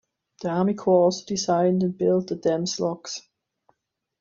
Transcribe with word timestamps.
The 0.41 0.49
Army 0.49 0.73
Corps 0.73 1.03
also 1.03 1.25
designed 1.27 1.83
and 1.83 1.95
built 1.95 2.25
the 2.29 2.35
dam's 2.35 2.79
locks. 2.79 3.21